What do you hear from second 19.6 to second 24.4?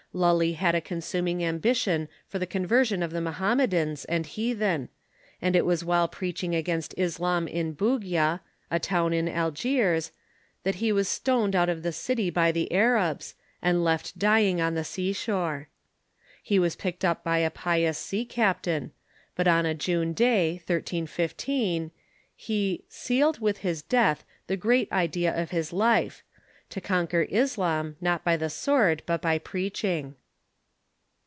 a June day, 1315, he "scaled with his death